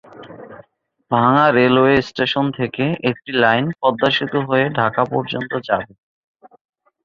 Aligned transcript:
ভাঙ্গা 1.11 1.45
railway 1.51 1.95
station 2.09 2.45
থেকে 2.59 2.83
একটি 3.09 3.31
লাইন 3.43 3.65
পদ্মা 3.79 4.09
সেতু 4.15 4.39
হয়ে 4.47 4.65
ঢাকা 4.79 5.01
পর্যন্ত 5.11 5.51
যাবে। 5.67 5.91